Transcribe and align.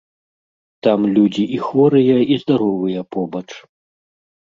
Там 0.87 0.99
людзі 1.17 1.45
і 1.59 1.61
хворыя, 1.67 2.17
і 2.31 2.35
здаровыя 2.47 3.09
побач. 3.17 3.47